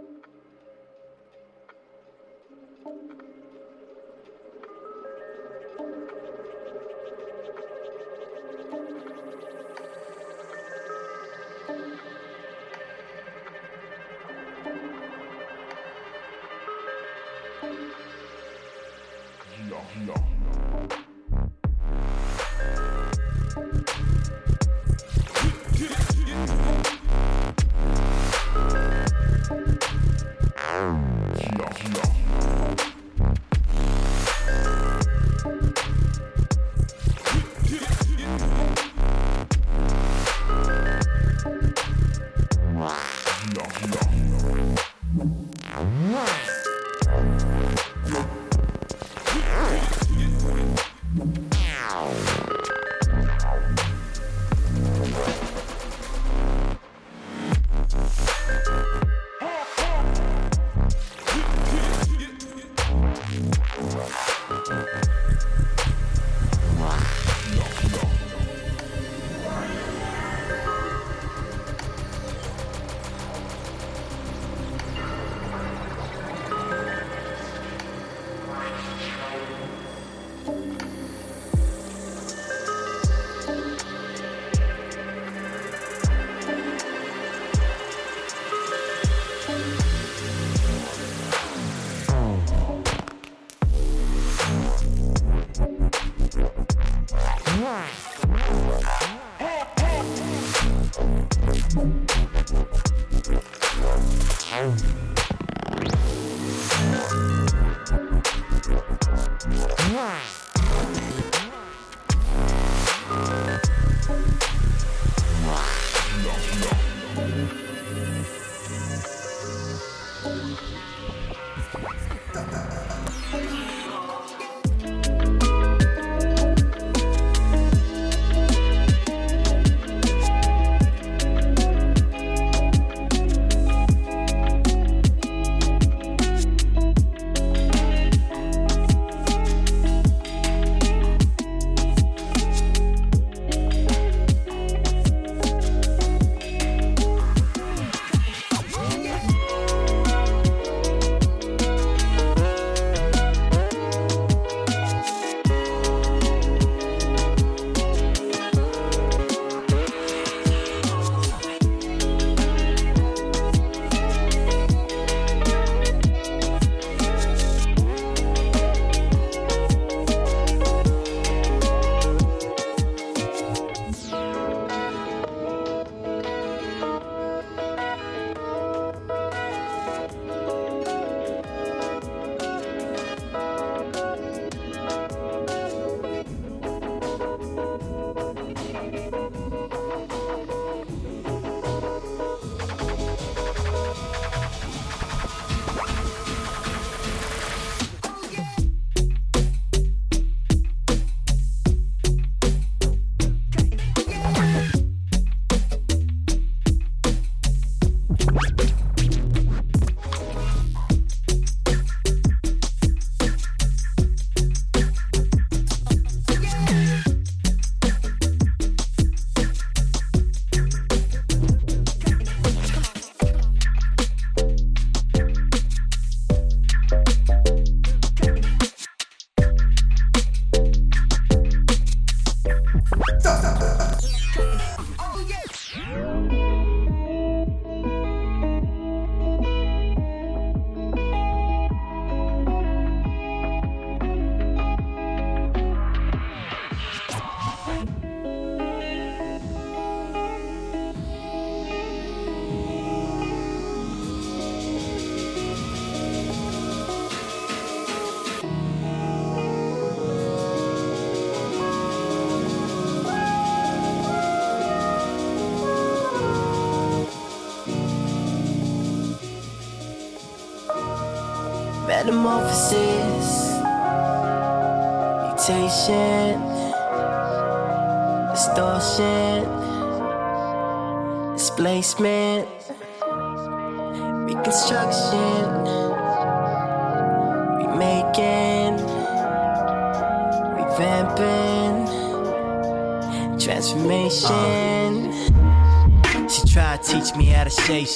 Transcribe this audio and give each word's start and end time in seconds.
to 0.00 0.06
shape 2.84 3.19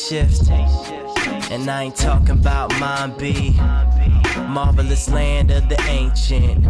shift. 0.09 0.51
And 1.51 1.71
I 1.71 1.85
ain't 1.85 1.97
talking 1.97 2.31
about 2.31 2.79
mine 2.79 3.17
be 3.17 3.53
marvelous 4.49 5.09
land 5.09 5.51
of 5.51 5.69
the 5.69 5.81
ancient. 5.89 6.65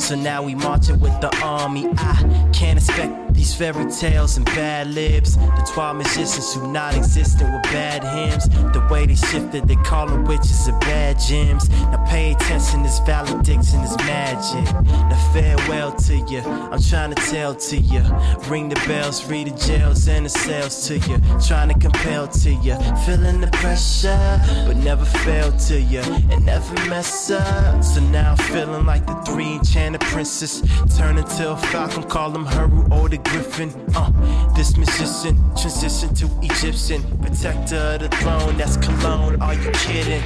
So 0.00 0.14
now 0.14 0.42
we 0.42 0.54
marching 0.54 0.98
with 1.00 1.20
the 1.20 1.30
army. 1.42 1.88
I 1.98 2.50
can't 2.54 2.78
expect 2.78 3.27
these 3.38 3.54
fairy 3.54 3.88
tales 3.88 4.36
and 4.36 4.44
bad 4.46 4.88
libs. 4.88 5.36
The 5.36 5.70
12 5.72 5.96
magicians 5.96 6.54
who 6.54 6.72
not 6.72 6.94
existent 6.94 7.52
with 7.52 7.62
bad 7.72 8.02
hymns. 8.02 8.48
The 8.48 8.84
way 8.90 9.06
they 9.06 9.14
shifted, 9.14 9.68
they 9.68 9.76
call 9.76 10.08
them 10.08 10.24
witches 10.24 10.66
and 10.66 10.78
bad 10.80 11.20
gems. 11.20 11.68
Now 11.68 12.04
pay 12.06 12.32
attention, 12.32 12.82
this 12.82 12.98
valediction 13.00 13.80
is 13.80 13.96
magic. 13.98 14.64
Now 14.84 15.30
farewell 15.32 15.92
to 15.92 16.16
you. 16.16 16.40
I'm 16.40 16.82
trying 16.82 17.14
to 17.14 17.22
tell 17.30 17.54
to 17.54 17.76
you. 17.76 18.02
Ring 18.48 18.68
the 18.68 18.80
bells, 18.88 19.24
read 19.26 19.46
the 19.46 19.56
jails 19.66 20.08
and 20.08 20.26
the 20.26 20.30
cells 20.30 20.88
to 20.88 20.98
you. 20.98 21.18
Trying 21.46 21.68
to 21.68 21.78
compel 21.78 22.26
to 22.26 22.50
you. 22.50 22.74
Feeling 23.06 23.40
the 23.40 23.50
pressure, 23.52 24.40
but 24.66 24.76
never 24.78 25.04
fail 25.04 25.52
to 25.68 25.80
you. 25.80 26.00
And 26.32 26.44
never 26.44 26.74
mess 26.88 27.30
up. 27.30 27.84
So 27.84 28.00
now 28.00 28.32
I'm 28.32 28.36
feeling 28.36 28.84
like 28.84 29.06
the 29.06 29.14
three 29.26 29.52
enchanted 29.52 30.00
princess. 30.00 30.60
Turn 30.96 31.18
a 31.18 31.26
falcon, 31.56 32.02
call 32.02 32.30
them 32.30 32.44
Heru 32.44 32.82
or 32.90 33.08
the 33.08 33.27
griffin. 33.28 33.70
Uh, 33.94 34.10
this 34.54 34.76
magician 34.76 35.36
transition 35.56 36.14
to 36.14 36.26
Egyptian. 36.42 37.02
Protector 37.18 37.76
of 37.76 38.00
the 38.00 38.08
throne, 38.16 38.56
that's 38.56 38.76
cologne. 38.76 39.40
Are 39.40 39.54
you 39.54 39.70
kidding? 39.72 40.22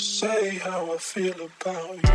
Say 0.00 0.56
how 0.58 0.92
I 0.94 0.96
feel 0.96 1.34
about 1.34 1.94
you. 1.94 2.09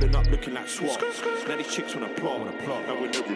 Pulling 0.00 0.16
up 0.16 0.30
looking 0.30 0.54
like 0.54 0.68
swap. 0.68 1.00
Now 1.48 1.56
these 1.56 1.72
chicks 1.72 1.94
wanna 1.94 2.08
plot. 2.14 2.40
Wanna 2.40 2.52
plot. 2.64 2.86
We're 2.88 3.08
never 3.08 3.34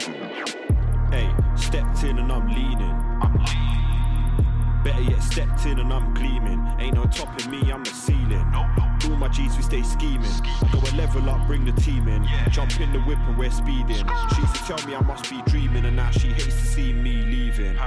Hey, 1.11 1.31
stepped 1.57 2.03
in 2.05 2.19
and 2.19 2.33
I'm 2.33 2.49
leaning. 2.49 2.81
I'm 3.23 3.35
leaning. 3.35 4.83
Better 4.85 5.03
yet, 5.03 5.23
stepped 5.23 5.67
in 5.67 5.79
and 5.79 5.93
I'm 5.93 6.13
gleaming. 6.15 6.61
Ain't 6.79 6.95
no 6.95 7.05
topping 7.05 7.51
me, 7.51 7.73
I'm 7.73 7.85
the 7.85 7.91
ceiling. 7.91 8.47
Nope, 8.53 8.67
nope. 8.77 9.11
All 9.11 9.17
my 9.17 9.29
G's, 9.29 9.57
we 9.57 9.63
stay 9.63 9.83
scheming. 9.83 10.31
Go 10.73 10.79
a 10.79 10.93
level 10.97 11.29
up, 11.31 11.47
bring 11.47 11.65
the 11.65 11.73
team 11.73 12.09
in. 12.09 12.27
Jump 12.51 12.79
in 12.81 12.93
the 12.93 13.01
whip 13.01 13.19
and 13.27 13.39
we're 13.39 13.51
speeding. 13.51 14.07
She 14.35 14.41
used 14.41 14.55
to 14.57 14.65
tell 14.67 14.87
me 14.87 14.95
I 14.95 15.01
must 15.01 15.31
be 15.31 15.41
dreaming, 15.47 15.85
and 15.85 15.97
now 15.97 16.11
she 16.11 16.29
hates 16.29 16.47
to 16.47 16.67
see 16.67 16.93
me 16.93 17.23
leaving. 17.23 17.79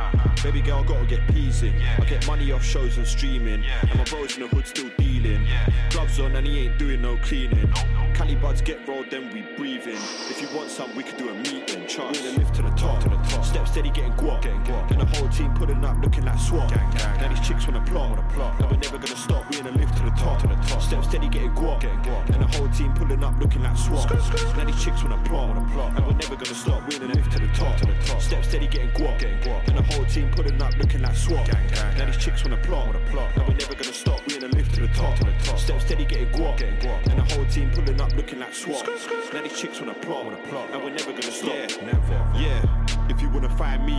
Baby 0.43 0.61
girl, 0.61 0.83
gotta 0.83 1.05
get 1.05 1.27
pleasing. 1.27 1.73
I 1.99 2.05
get 2.05 2.25
money 2.27 2.51
off 2.51 2.63
shows 2.63 2.97
and 2.97 3.07
streaming. 3.07 3.63
And 3.81 3.95
my 3.95 4.03
bros 4.05 4.35
in 4.37 4.43
the 4.43 4.47
hood 4.47 4.67
still 4.67 4.89
dealing. 4.97 5.45
Gloves 5.89 6.19
on, 6.19 6.35
and 6.35 6.47
he 6.47 6.65
ain't 6.65 6.77
doing 6.77 7.01
no 7.01 7.17
cleaning. 7.17 7.71
Cali 8.17 8.33
buds 8.33 8.63
get 8.63 8.79
rolled, 8.87 9.11
then 9.11 9.31
we 9.31 9.43
breathe 9.55 9.85
in. 9.85 9.93
If 10.27 10.41
you 10.41 10.47
want 10.57 10.71
some, 10.71 10.89
we 10.95 11.03
could 11.03 11.17
do 11.17 11.29
a 11.29 11.35
meeting. 11.35 11.85
Trust. 11.85 12.19
We're 12.19 12.31
gonna 12.31 12.39
lift 12.39 12.55
to 12.55 12.63
the 12.63 12.71
top. 12.71 12.99
To 13.03 13.09
the 13.09 13.15
top. 13.29 13.45
Step 13.45 13.67
steady, 13.67 13.91
getting 13.91 14.13
guap. 14.13 14.41
Getting 14.41 14.63
guap. 14.63 14.89
And 14.89 15.01
the 15.01 15.05
whole 15.05 15.29
team 15.29 15.53
pulling 15.53 15.85
up, 15.85 16.03
looking 16.03 16.25
like 16.25 16.39
swap. 16.39 16.67
Gang, 16.73 16.89
gang. 16.97 17.21
Now 17.21 17.29
these 17.29 17.47
chicks 17.47 17.67
wanna 17.67 17.85
plot. 17.85 18.09
Wanna 18.09 18.27
plot. 18.33 18.59
Now 18.59 18.71
we're 18.71 18.77
never 18.77 18.97
gonna 18.97 19.15
stop. 19.15 19.47
We 19.51 19.59
in 19.59 19.67
a 19.67 19.71
lift 19.71 19.95
to 19.97 20.03
the 20.03 20.09
top. 20.17 20.41
To 20.41 20.47
the 20.47 20.55
top. 20.55 20.81
Step 20.81 21.03
steady, 21.05 21.29
getting 21.29 21.51
guap. 21.51 21.79
Getting 21.79 22.01
guap. 22.01 22.29
And 22.33 22.41
the 22.41 22.57
whole 22.57 22.69
team 22.69 22.91
pulling 22.95 23.23
up, 23.23 23.39
looking 23.39 23.61
like 23.61 23.77
swap. 23.77 24.09
Now 24.09 24.65
these 24.65 24.83
chicks 24.83 25.03
wanna 25.03 25.21
plot. 25.23 25.49
Wanna 25.49 25.69
plot. 25.71 25.93
And 25.95 26.07
we're 26.07 26.13
never 26.13 26.35
gonna 26.35 26.55
stop. 26.55 26.89
We 26.89 26.95
in 26.95 27.03
a 27.03 27.13
lift 27.13 27.31
to 27.33 27.39
the 27.39 27.47
top. 27.53 27.77
To 27.77 27.85
the 27.85 27.93
top. 28.03 28.19
Step 28.19 28.43
steady, 28.43 28.65
getting 28.65 28.89
guap. 28.97 29.19
Getting 29.19 29.39
guap. 29.41 29.67
And 29.67 29.77
the 29.77 29.83
whole 29.93 30.05
team 30.05 30.31
pulling 30.31 30.59
up, 30.59 30.75
looking 30.79 31.03
like 31.03 31.15
swap. 31.15 31.45
Gang, 31.45 31.67
gang. 31.69 31.97
Now 31.99 32.05
these 32.07 32.17
chicks 32.17 32.43
wanna 32.43 32.57
plot. 32.65 32.87
Wanna 32.87 33.11
plot. 33.11 33.29
Now 33.37 33.45
we're 33.45 33.53
never 33.61 33.75
gonna 33.75 33.93
stop. 33.93 34.25
We 34.25 34.37
in 34.37 34.43
a 34.43 34.47
lift 34.47 34.73
to 34.73 34.81
the 34.81 34.87
top. 34.97 35.15
To 35.17 35.25
the 35.25 35.33
top. 35.45 35.59
Step 35.59 35.79
steady, 35.81 36.05
getting 36.05 36.31
guap. 36.33 36.57
Getting 36.57 36.79
guap. 36.81 37.05
And 37.13 37.19
the 37.19 37.35
whole 37.35 37.45
team 37.45 37.69
pulling 37.69 38.01
up, 38.01 38.06
looking 38.15 38.39
like 38.39 38.53
swap. 38.53 38.87
Now 39.33 39.41
these 39.41 39.59
chicks 39.59 39.79
wanna 39.79 39.93
plot. 39.95 40.25
Wanna 40.25 40.37
plot. 40.47 40.69
And 40.71 40.83
we're 40.83 40.91
never 40.91 41.11
gonna 41.11 41.31
stop. 41.31 41.53
Yeah, 41.53 41.67
never. 41.85 42.17
Yeah. 42.37 43.09
If 43.09 43.21
you 43.21 43.29
wanna 43.29 43.49
find 43.57 43.85
me, 43.85 43.95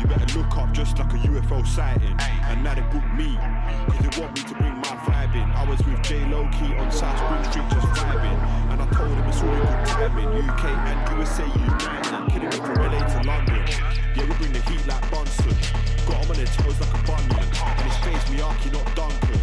you 0.00 0.06
better 0.06 0.38
look 0.38 0.56
up 0.56 0.72
just 0.72 0.98
like 0.98 1.12
a 1.12 1.18
UFO 1.28 1.66
sighting. 1.66 2.16
And 2.48 2.64
now 2.64 2.74
they 2.74 2.82
book 2.92 3.04
me, 3.14 3.36
cause 3.88 4.00
they 4.00 4.20
want 4.20 4.36
me 4.36 4.42
to 4.44 4.54
bring 4.54 4.74
my 4.76 4.94
vibe 5.06 5.34
in. 5.34 5.50
I 5.52 5.64
was 5.68 5.78
with 5.86 6.02
J 6.02 6.20
lokey 6.32 6.78
on 6.80 6.90
South 6.90 7.18
Spring 7.18 7.44
Street 7.50 7.68
just 7.70 7.86
vibing. 8.00 8.38
And 8.70 8.82
I 8.82 8.86
told 8.92 9.10
him 9.10 9.28
it's 9.28 9.42
all 9.42 9.52
in 9.52 9.60
good 9.60 9.86
timing. 9.86 10.28
UK 10.48 10.64
and 10.90 10.98
USA 11.16 11.46
uniting. 11.46 12.26
Kidding 12.30 12.48
me 12.48 12.56
from 12.56 12.76
LA 12.76 13.00
to 13.06 13.22
London. 13.26 13.62
Yeah, 14.16 14.24
we 14.24 14.34
bring 14.34 14.52
the 14.52 14.60
heat 14.70 14.86
like 14.86 15.10
Bunsen. 15.10 15.54
Got 16.06 16.24
him 16.24 16.30
on 16.30 16.36
their 16.36 16.46
toes 16.46 16.80
like 16.80 16.94
a 16.94 17.02
bunion. 17.06 17.46
And 17.64 17.80
his 17.86 17.96
face 18.04 18.24
Miyaki, 18.30 18.72
not 18.72 18.86
Duncan. 18.96 19.40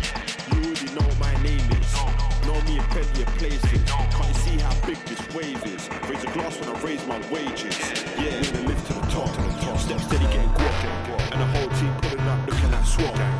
You 0.52 0.69
already 0.69 0.89
know 0.95 1.06
what 1.08 1.19
my 1.19 1.34
name 1.43 1.71
is. 1.71 2.33
Know 2.54 2.62
me 2.66 2.78
in 2.78 2.84
plenty 2.84 3.24
of 3.24 3.28
places. 3.39 3.82
Can't 3.88 4.28
you 4.28 4.34
see 4.36 4.58
how 4.60 4.86
big 4.86 4.98
this 5.06 5.34
wave 5.34 5.66
is? 5.66 5.89
Raise 6.08 6.24
a 6.24 6.28
glass 6.34 6.60
when 6.60 6.70
I 6.70 6.80
raise 6.82 7.04
my 7.08 7.18
wages. 7.32 7.76
Yeah, 8.16 8.39
the 8.42 8.62
lift 8.68 8.86
to 8.88 8.94
the 8.94 9.02
top. 9.08 9.34
To 9.34 9.42
the 9.42 9.50
top. 9.60 9.78
Step 9.80 10.00
steady, 10.02 10.26
getting 10.26 10.50
guap. 10.50 11.32
And 11.32 11.42
the 11.42 11.46
whole 11.48 11.70
team 11.80 11.94
pulling 12.02 12.28
up, 12.28 12.48
looking 12.48 12.72
like 12.72 12.86
swap. 12.86 13.33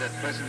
That 0.00 0.10
pleasant 0.20 0.43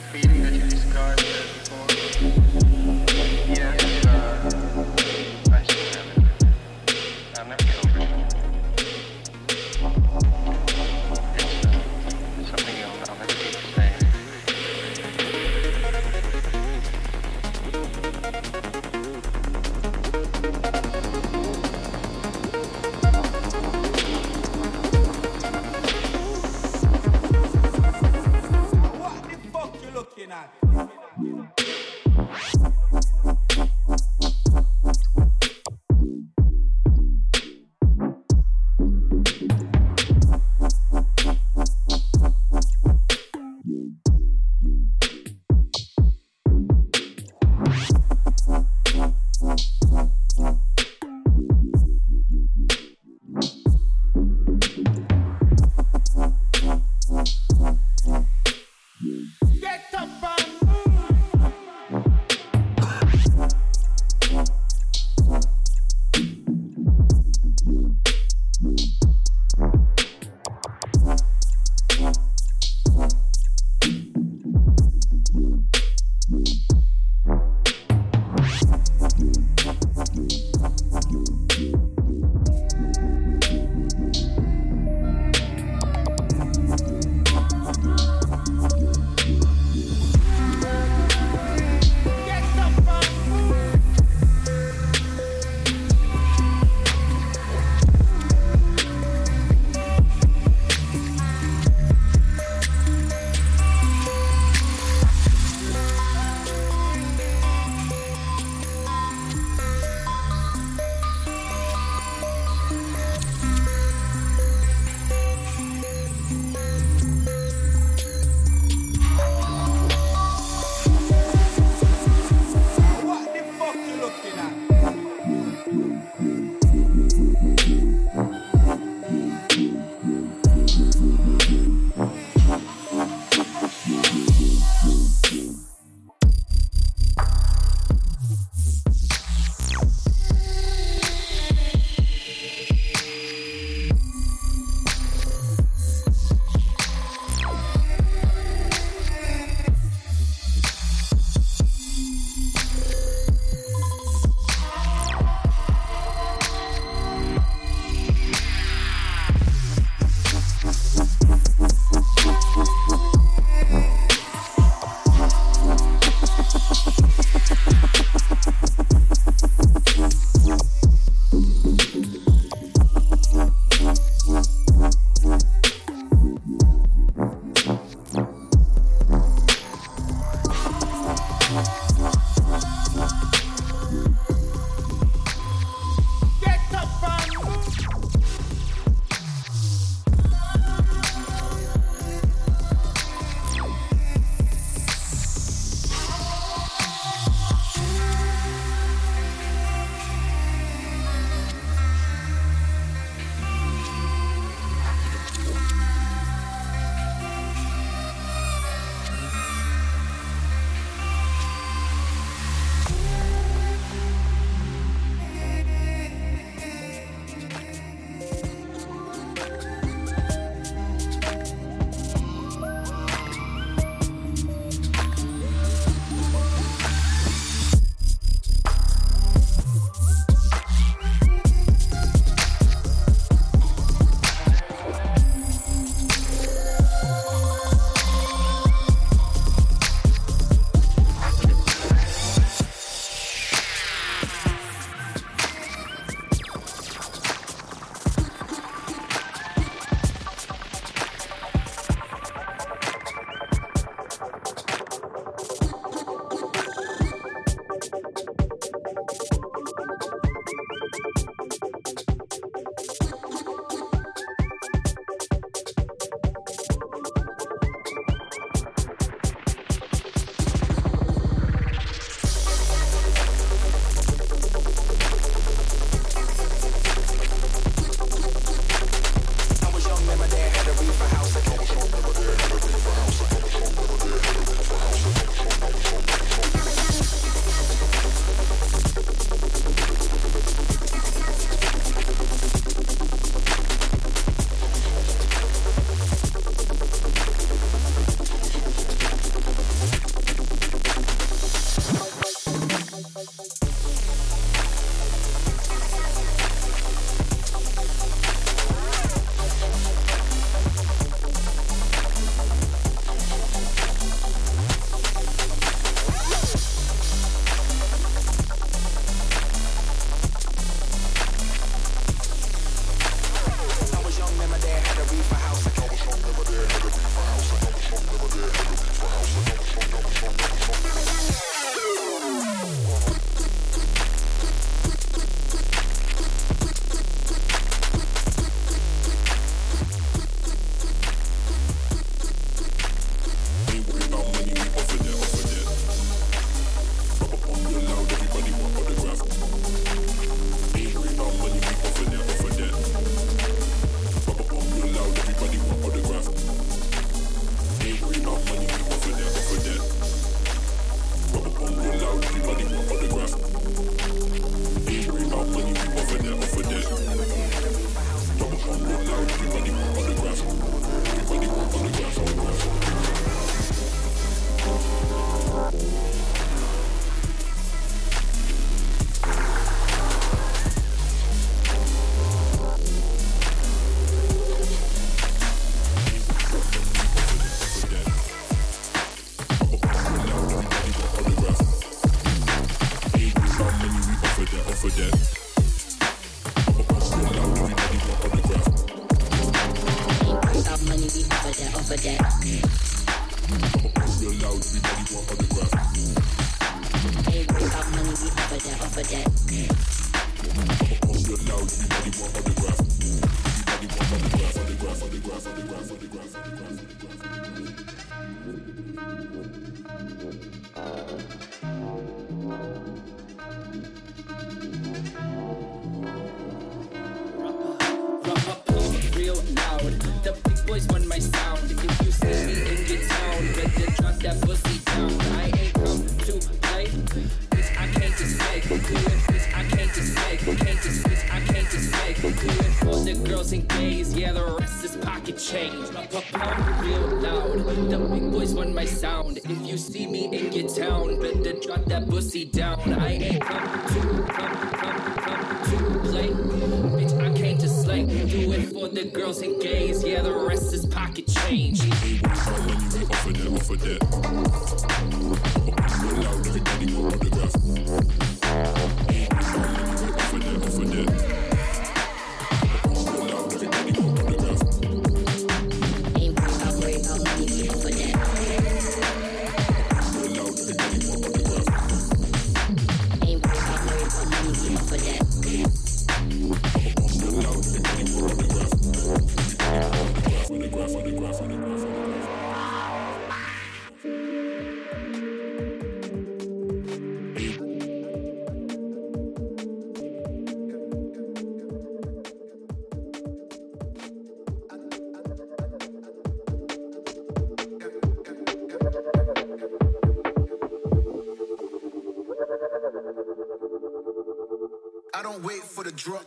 don't 515.36 515.44
wait 515.44 515.64
for 515.64 515.84
the 515.84 515.92
drop. 515.92 516.26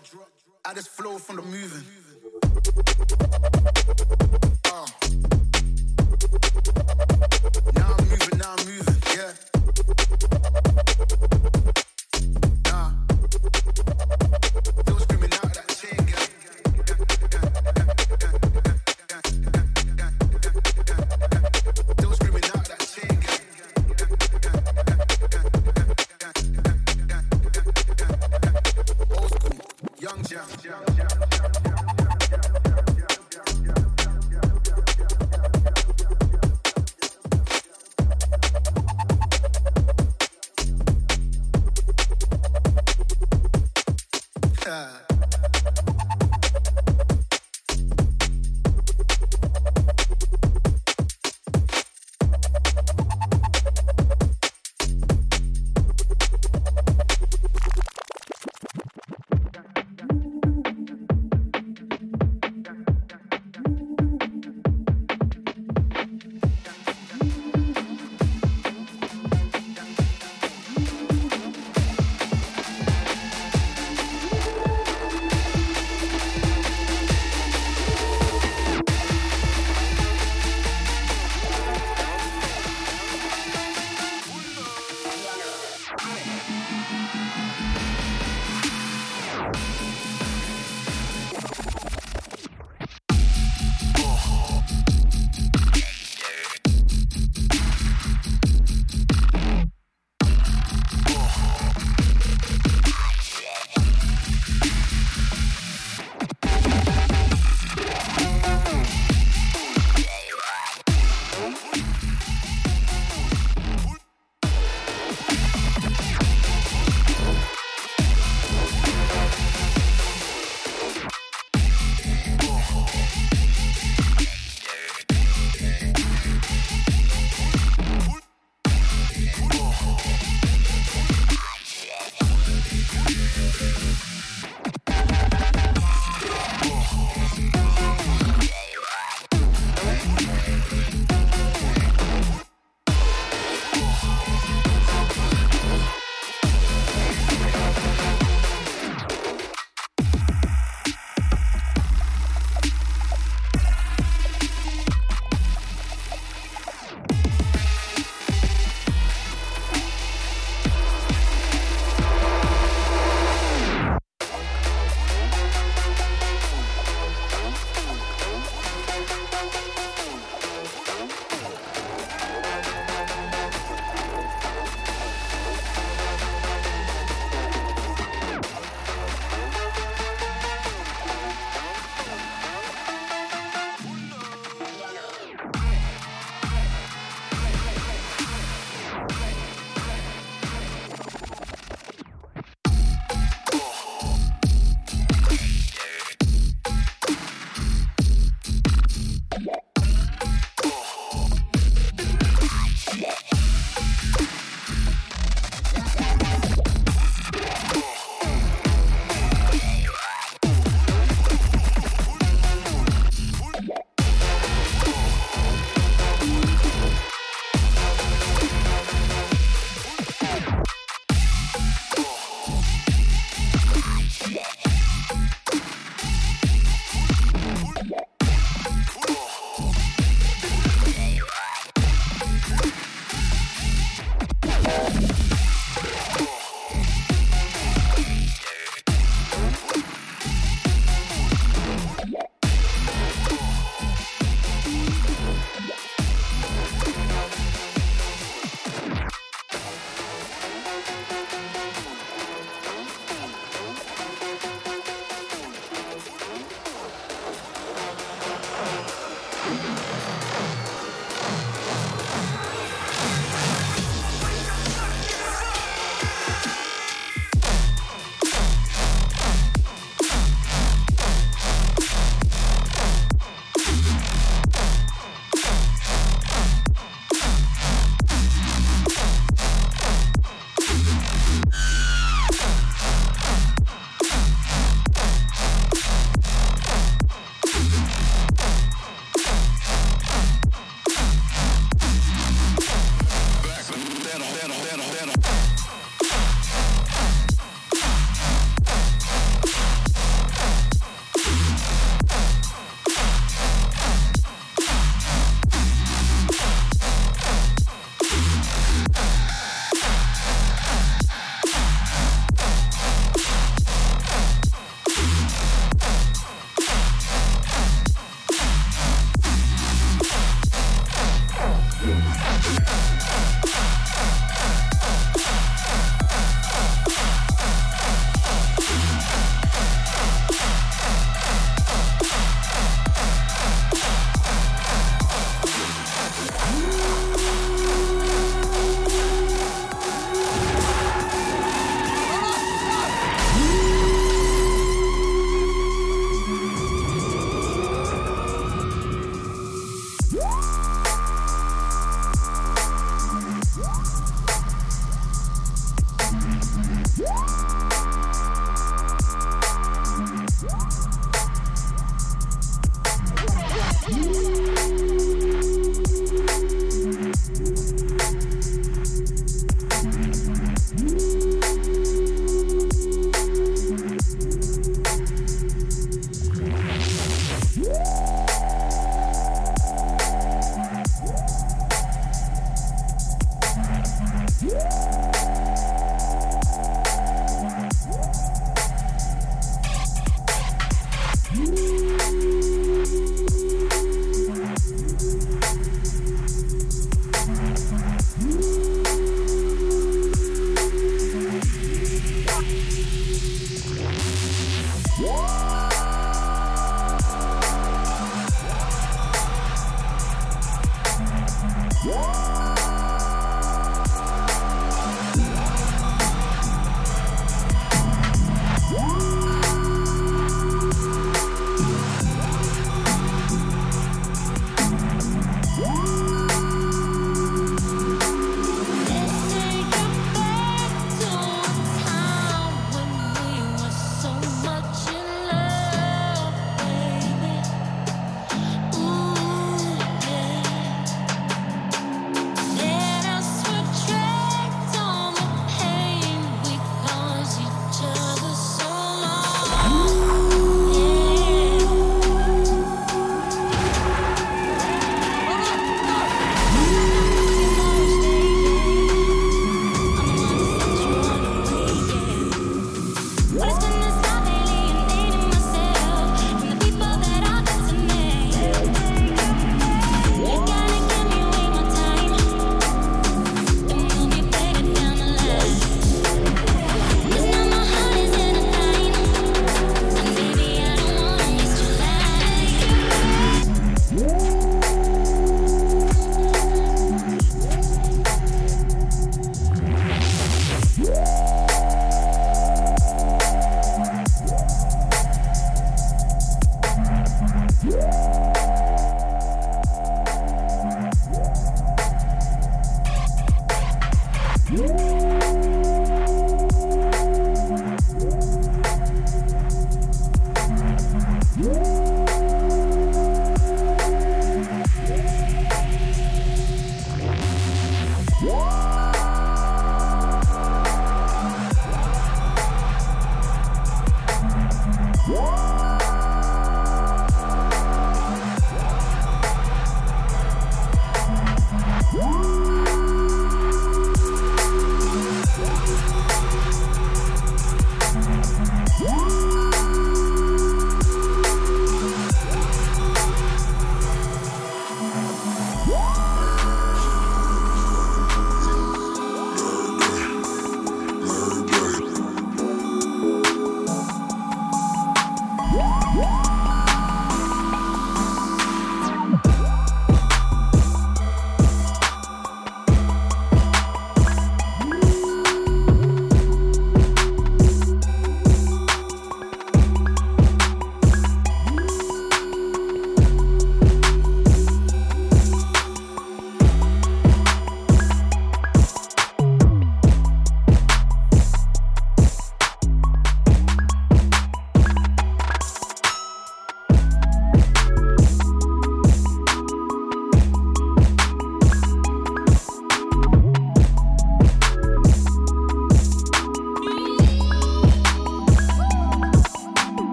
I 0.64 0.74
just 0.74 0.88
flow 0.88 1.18
from 1.18 1.36
the 1.36 1.42
moving. 1.42 1.84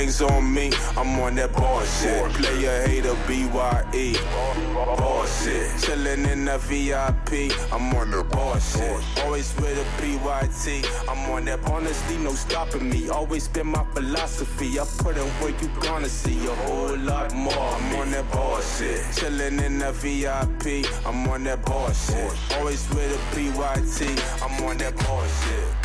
Ain't 0.00 0.22
on 0.22 0.52
me. 0.52 0.72
I'm 0.96 1.20
on 1.20 1.34
that 1.36 1.52
bullshit. 1.52 2.32
Player 2.34 2.86
hater 2.86 3.16
BYE. 3.26 4.16
Bullshit. 4.96 5.68
Chillin' 5.82 6.26
in 6.32 6.44
the 6.46 6.58
VIP. 6.58 7.52
I'm 7.72 7.92
on 7.94 8.10
the 8.10 8.24
bullshit. 8.24 9.02
Always 9.24 9.54
with 9.56 9.78
a 9.78 9.86
PYT. 10.00 10.86
I'm 11.08 11.30
on 11.30 11.44
that 11.46 11.60
honesty, 11.68 12.16
no 12.18 12.32
stopping 12.34 12.88
me. 12.88 13.08
Always 13.08 13.48
been 13.48 13.68
my 13.68 13.84
philosophy. 13.94 14.78
I 14.80 14.84
put 14.98 15.16
in 15.16 15.28
where 15.40 15.54
you 15.60 15.68
gonna 15.80 16.08
see 16.08 16.38
a 16.46 16.54
whole 16.64 16.96
lot 16.98 17.34
more. 17.34 17.52
I'm 17.52 17.96
on 17.96 18.10
that 18.12 18.30
bullshit. 18.32 19.00
Chillin' 19.16 19.62
in 19.62 19.78
the 19.78 19.92
VIP. 19.92 20.86
I'm 21.06 21.28
on 21.28 21.44
that 21.44 21.64
bullshit. 21.64 22.32
Always 22.56 22.88
with 22.90 23.18
a 23.18 23.20
PYT. 23.34 23.98
I'm 24.42 24.64
on 24.64 24.78
that 24.78 24.94
bullshit. 24.96 25.10
Bullshit. 25.10 25.79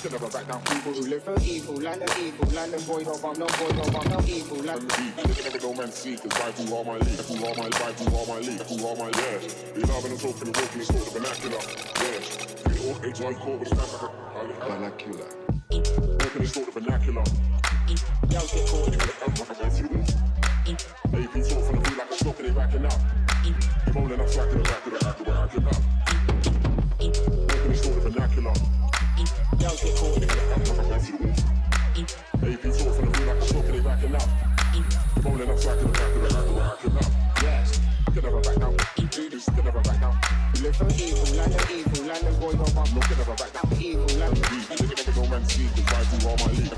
Should 0.00 0.12
for 0.12 1.38
evil, 1.42 1.74
land 1.74 2.02
of 2.02 2.08
the 2.16 2.32
the 2.32 2.78
up. 25.66 25.76
The 26.98 27.10
the 27.10 27.20
the 27.68 27.94
the 27.94 28.10
vernacular. 28.10 28.69
Y'all 29.70 29.78
get 29.78 29.96
caught 29.98 30.14
in 30.16 30.20
the 30.20 30.26
AP 32.42 32.62
talk 32.74 32.90
from 32.90 33.06
the 33.06 33.12
beat 33.14 33.26
like 33.26 33.38
a 33.38 33.46
stock 33.46 33.64
and 33.66 33.74
they 33.74 33.80
backing 33.80 34.14
up. 34.16 34.28
You 34.74 34.82
rolling 35.22 35.48
up 35.48 35.58
slack 35.60 35.78
in 35.78 35.86
the 35.86 35.92
back 35.92 36.10
the 36.12 36.20
back 36.20 36.32
back 36.58 36.74
of 36.74 36.82
the 36.82 36.90
back. 36.90 37.10
Yes. 37.40 37.80
Can 38.06 38.22
never 38.24 38.40
back 38.40 38.56
down. 38.58 38.76
Ladies, 38.98 39.44
can 39.44 39.64
never 39.64 39.80
back 39.80 40.00
down. 40.00 40.18
Live 40.58 40.74
for 40.74 40.90
evil, 40.90 41.22
land 41.38 41.54
of 41.54 41.70
evil, 41.70 42.02
land 42.02 42.26
of 42.26 42.40
no 42.40 42.66
bomb, 42.74 42.94
No, 42.94 43.00
can 43.00 43.18
never 43.18 43.34
back 43.38 43.52
down. 43.54 43.70
evil, 43.78 44.10
land 44.18 44.34
of 44.34 44.50
Look 44.80 44.98
at 44.98 45.16
no 45.16 45.26
man 45.30 45.44
see, 45.46 45.68
cause 45.86 46.18
Bible 46.18 46.30
all 46.30 46.36
my 46.42 46.50
lead, 46.50 46.69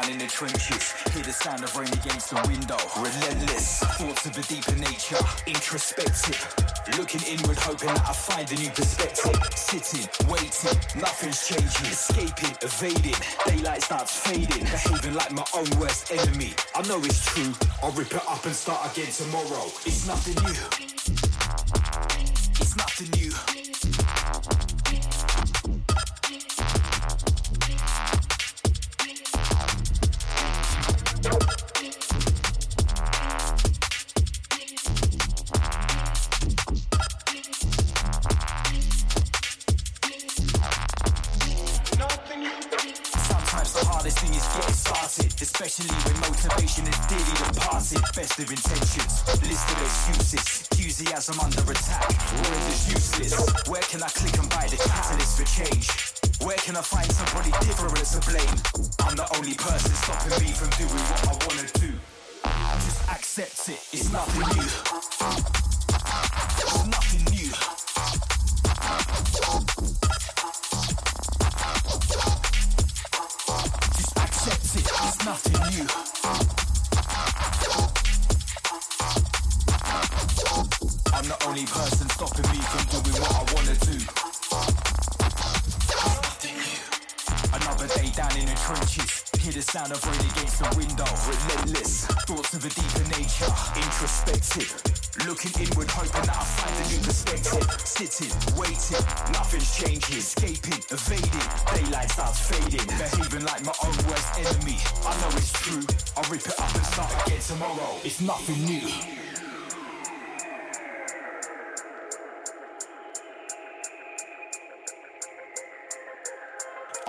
down 0.00 0.10
in 0.12 0.18
the 0.18 0.26
trenches. 0.26 0.92
Hear 1.12 1.22
the 1.22 1.32
sound 1.32 1.64
of 1.64 1.74
rain 1.76 1.92
against 1.92 2.30
the 2.30 2.40
window. 2.46 2.76
Relentless. 2.96 3.80
Thoughts 3.80 4.26
of 4.26 4.36
a 4.36 4.42
deeper 4.42 4.76
nature. 4.76 5.18
Introspective. 5.46 6.38
Looking 6.98 7.22
inward, 7.22 7.58
hoping 7.58 7.88
that 7.88 8.08
I 8.08 8.12
find 8.12 8.50
a 8.50 8.54
new 8.54 8.70
perspective. 8.70 9.36
Sitting, 9.54 10.08
waiting, 10.28 10.78
nothing's 11.00 11.46
changing. 11.46 11.90
Escaping, 11.90 12.56
evading. 12.62 13.18
Daylight 13.46 13.82
starts 13.82 14.18
fading. 14.20 14.64
Behaving 14.64 15.14
like 15.14 15.32
my 15.32 15.44
own 15.54 15.68
worst 15.78 16.12
enemy. 16.12 16.54
I 16.74 16.82
know 16.86 16.98
it's 16.98 17.24
true. 17.24 17.52
I'll 17.82 17.92
rip 17.92 18.12
it 18.12 18.26
up 18.28 18.44
and 18.44 18.54
start 18.54 18.92
again 18.92 19.10
tomorrow. 19.12 19.66
It's 19.86 20.06
nothing 20.06 20.36
new. 20.44 20.64
It's 22.60 22.76
nothing 22.76 23.10
new. 23.20 23.47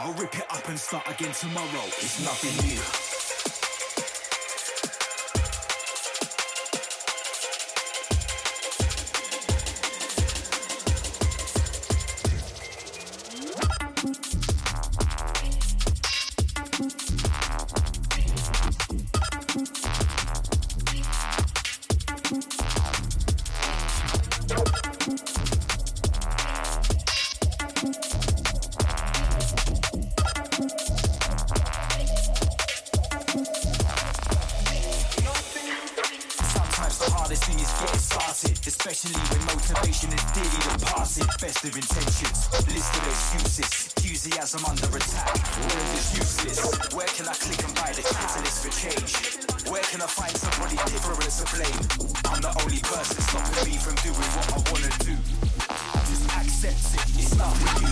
I'll 0.01 0.13
rip 0.13 0.33
it 0.33 0.45
up 0.49 0.65
and 0.69 0.79
start 0.79 1.05
again 1.09 1.33
tomorrow. 1.33 1.83
It's 1.99 2.23
nothing 2.23 2.69
new. 2.69 3.08
I 47.29 47.33
click 47.33 47.63
and 47.63 47.75
buy 47.75 47.91
the 47.93 48.01
catalyst 48.01 48.65
for 48.65 48.71
change? 48.73 49.69
Where 49.69 49.83
can 49.83 50.01
I 50.01 50.07
find 50.07 50.35
somebody 50.35 50.77
different 50.89 51.21
to 51.29 51.45
blame? 51.53 51.77
I'm 52.25 52.41
the 52.41 52.49
only 52.63 52.79
person 52.81 53.21
stopping 53.21 53.69
me 53.69 53.77
from 53.77 53.93
doing 54.01 54.29
what 54.33 54.49
I 54.49 54.57
wanna 54.71 54.89
do. 55.05 55.13
Just 56.09 56.25
accept 56.25 56.89
it, 56.97 57.21
it's 57.21 57.35
nothing 57.37 57.83
new. 57.83 57.88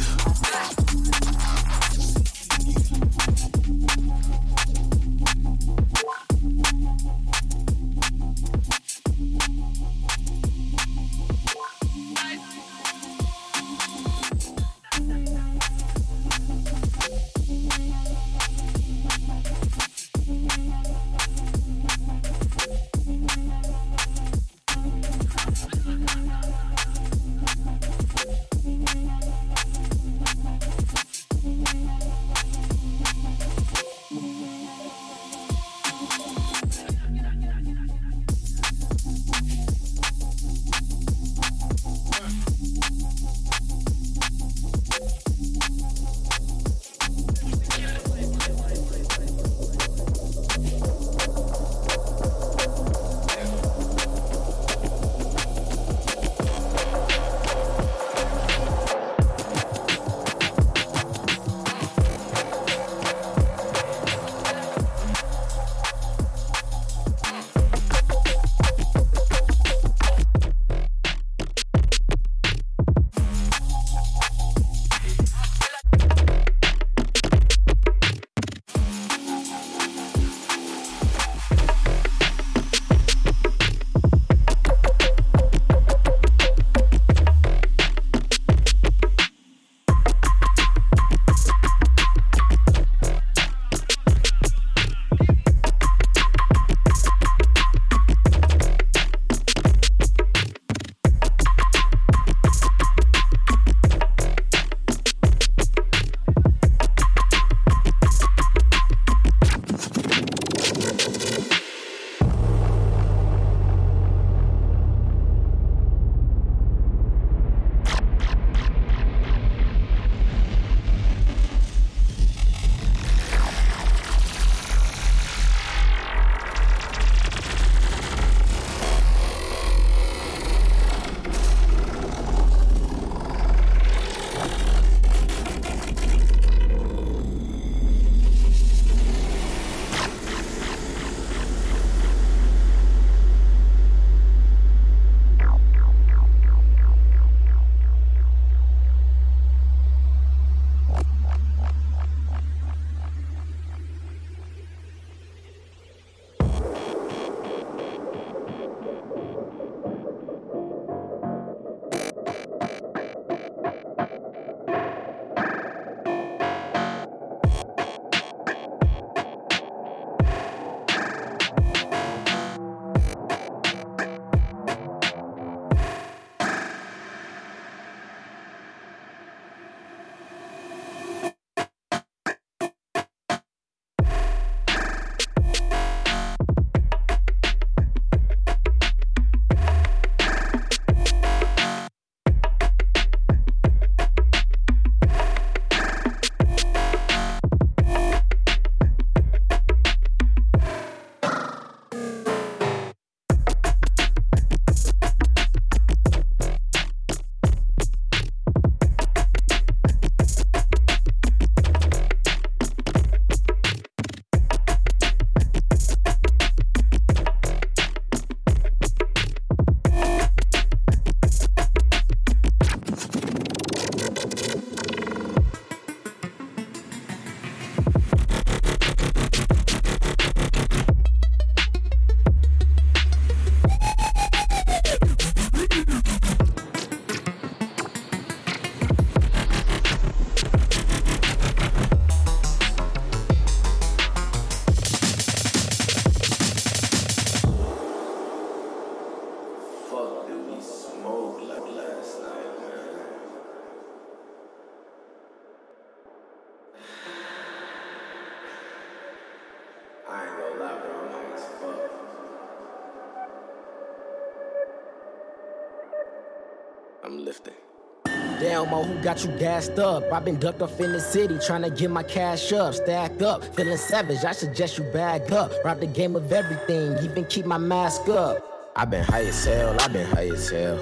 Who 268.66 268.96
got 269.04 269.24
you 269.24 269.32
gassed 269.38 269.78
up. 269.78 270.12
I've 270.12 270.26
been 270.26 270.40
ducked 270.40 270.64
off 270.64 270.80
in 270.80 270.92
the 270.92 271.00
city 271.00 271.38
trying 271.46 271.62
to 271.62 271.70
get 271.70 271.92
my 271.92 272.02
cash 272.02 272.52
up. 272.52 272.74
Stacked 272.74 273.22
up, 273.22 273.44
feeling 273.56 273.78
savage. 273.78 274.26
I 274.26 274.32
suggest 274.32 274.80
you 274.80 274.84
bag 274.86 275.32
up. 275.32 275.52
Rob 275.64 275.80
the 275.80 275.86
game 275.86 276.16
of 276.16 276.32
everything, 276.32 276.98
even 277.04 277.26
keep 277.26 277.46
my 277.46 277.60
mask 277.60 278.10
up. 278.10 278.72
I've 278.76 278.90
been 278.90 279.04
high 279.04 279.26
as 279.26 279.46
hell, 279.46 279.76
I've 279.80 279.94
been 279.94 280.08
high 280.08 280.30
as 280.30 280.50
hell. 280.50 280.82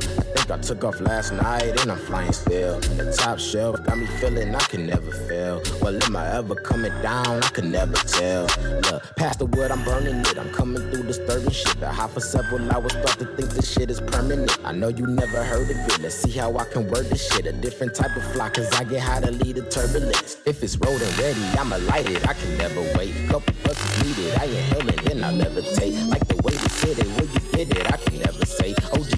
I 0.52 0.58
took 0.58 0.84
off 0.84 1.02
last 1.02 1.32
night 1.32 1.80
and 1.82 1.92
I'm 1.92 1.98
flying 1.98 2.32
still. 2.32 2.80
The 2.80 3.12
top 3.18 3.40
shelf 3.40 3.84
got 3.84 3.98
me 3.98 4.06
feeling 4.20 4.54
I 4.54 4.60
can 4.60 4.86
never 4.86 5.12
fail. 5.28 5.62
Well, 5.82 6.02
am 6.04 6.16
I 6.16 6.36
ever 6.36 6.56
coming 6.56 6.94
down? 7.02 7.42
I 7.44 7.48
can 7.48 7.72
never 7.72 7.94
tell. 7.94 8.44
Look, 8.92 9.16
past 9.16 9.40
the 9.40 9.48
wood, 9.48 9.72
I'm 9.72 9.84
burning 9.84 10.20
it. 10.20 10.38
I'm 10.38 10.52
coming 10.52 10.84
through 10.92 11.04
disturbing 11.04 11.50
shit. 11.52 11.82
I 11.82 11.92
hop 11.92 12.12
for 12.12 12.20
several 12.20 12.72
hours, 12.72 12.92
start 12.92 13.18
to 13.20 13.26
think 13.26 13.50
this 13.52 13.72
shit 13.72 13.90
is 13.90 14.00
permanent. 14.02 14.58
I 14.64 14.72
know 14.72 14.90
you 14.90 15.08
never 15.08 15.44
heard 15.44 15.70
of 15.70 15.78
it. 15.78 16.00
Let's 16.00 16.16
see 16.16 16.32
how 16.32 16.56
I 16.58 16.66
can 16.66 16.88
word 16.90 17.06
this 17.08 17.28
shit. 17.32 17.48
A 17.48 17.52
different 17.54 17.96
type 17.96 18.16
of 18.16 18.24
fly, 18.34 18.50
cause 18.50 18.72
I 18.74 18.84
get 18.84 19.02
how 19.02 19.20
to 19.22 19.32
lead 19.32 19.56
the 19.56 19.64
turbulence. 19.64 20.38
If 20.46 20.62
it's 20.62 20.78
rolled 20.78 21.02
and 21.02 21.18
ready, 21.18 21.44
I'ma 21.58 21.78
light 21.78 22.10
it. 22.10 22.28
I 22.28 22.34
can 22.34 22.58
never 22.58 22.82
wait. 22.98 23.14
Couple 23.30 23.54
bucks 23.64 23.84
is 23.98 24.18
needed. 24.18 24.38
I 24.40 24.46
inhale 24.46 24.90
and 24.90 25.00
then 25.08 25.24
I 25.24 25.34
levitate. 25.34 26.08
Like 26.08 26.28
the 26.28 26.38
way 26.44 26.54
you 26.54 26.70
said 26.70 27.00
it, 27.00 27.08
where 27.18 27.26
you 27.26 27.40
did 27.52 27.78
it, 27.78 27.92
I 27.92 27.98
can 27.98 28.20
never 28.20 28.46
say. 28.46 28.76
OG 28.94 29.15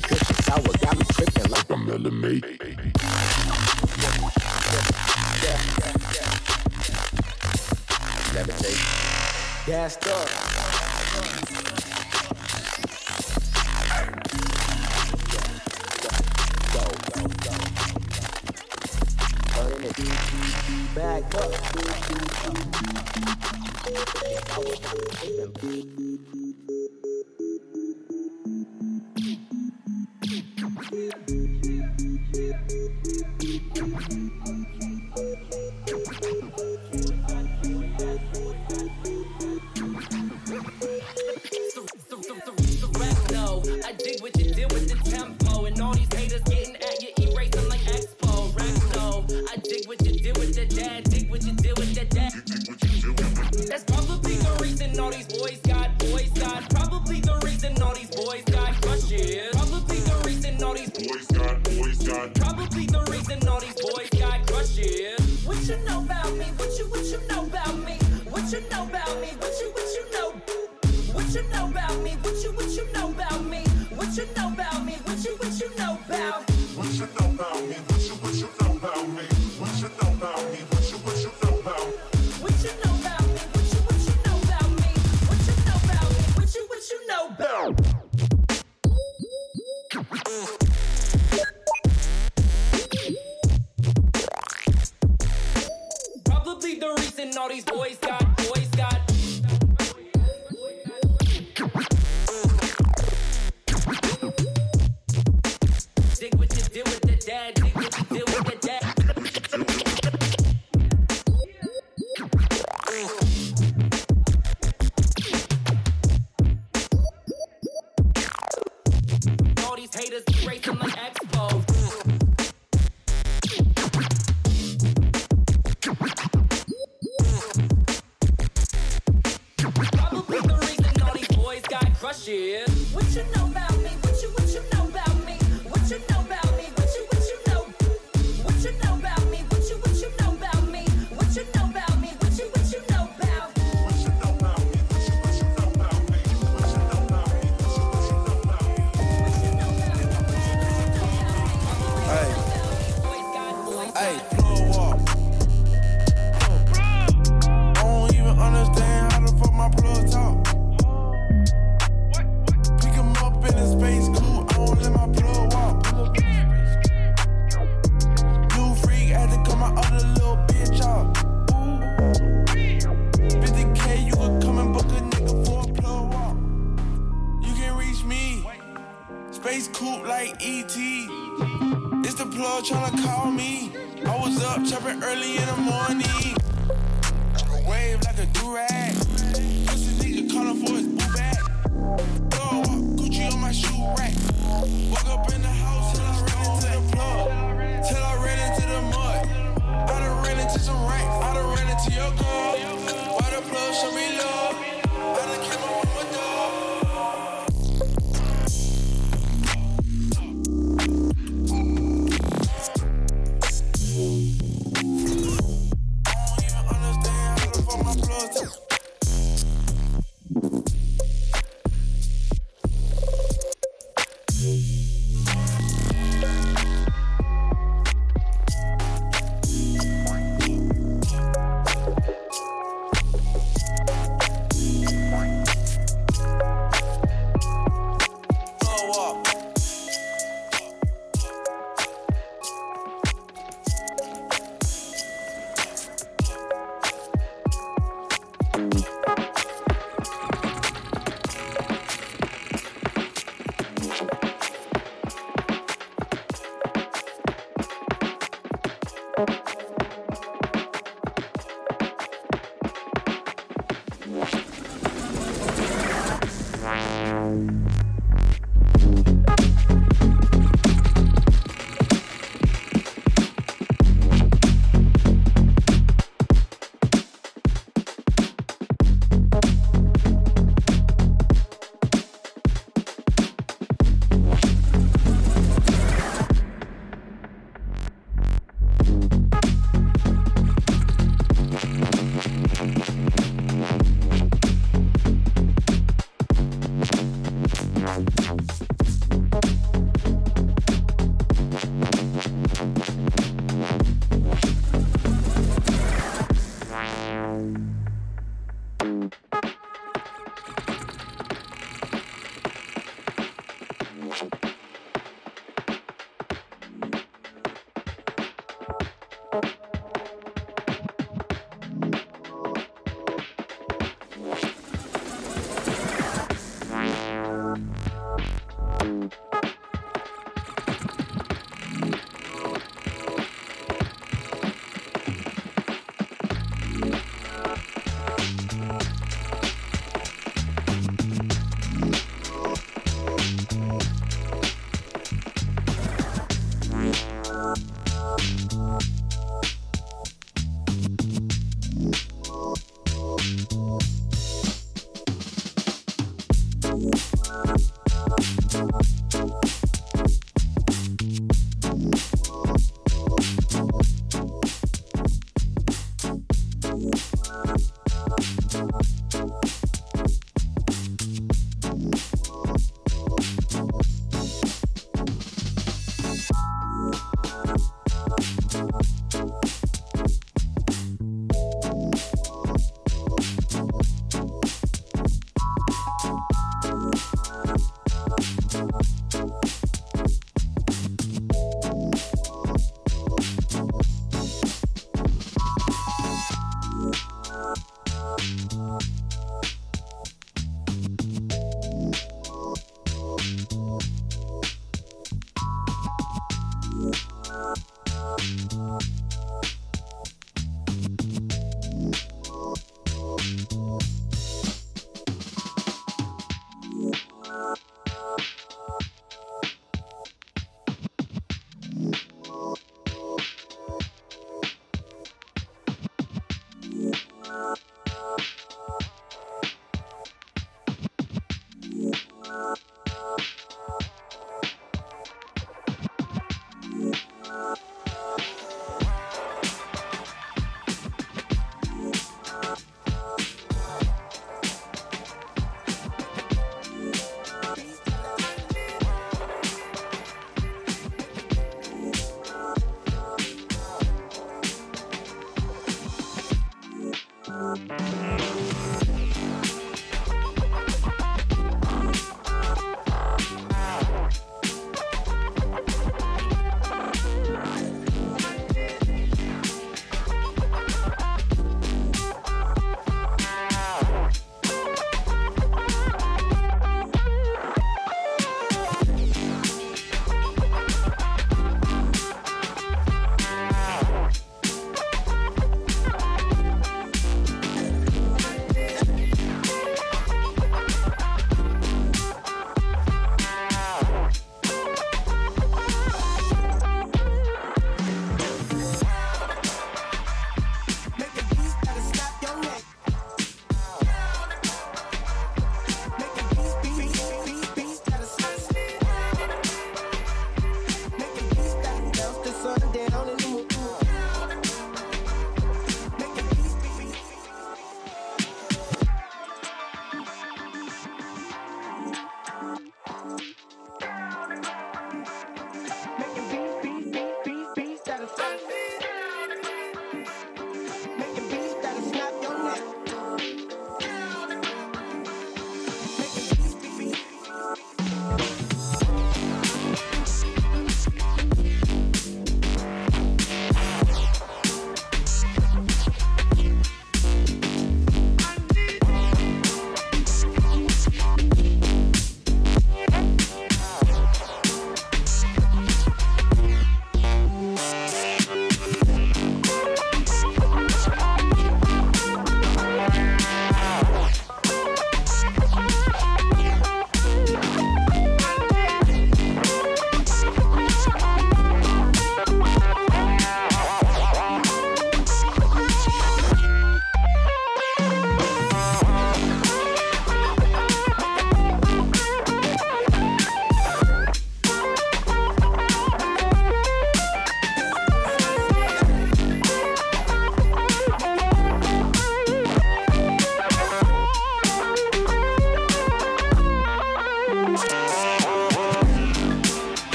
to 2.10 2.14
make. 2.14 2.58
Gassed 9.66 10.08
up. 10.08 10.47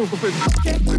What 0.00 0.08
stupid. 0.08 0.89